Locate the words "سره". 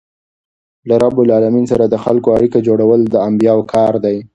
1.71-1.85